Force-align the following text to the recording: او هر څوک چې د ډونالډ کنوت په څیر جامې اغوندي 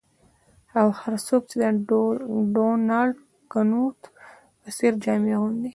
او 0.79 0.87
هر 0.99 1.13
څوک 1.27 1.41
چې 1.49 1.55
د 1.89 1.93
ډونالډ 2.53 3.15
کنوت 3.51 3.99
په 4.61 4.69
څیر 4.77 4.93
جامې 5.03 5.31
اغوندي 5.35 5.69